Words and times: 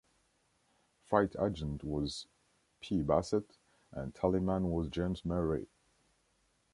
Freight 1.05 1.35
agent 1.39 1.83
was 1.83 2.25
P. 2.79 3.03
Bassett 3.03 3.59
and 3.91 4.15
tallyman 4.15 4.71
was 4.71 4.87
James 4.89 5.23
Murray. 5.23 5.67